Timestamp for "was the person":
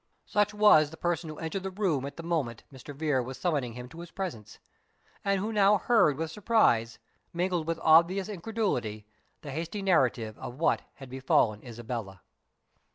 0.51-1.29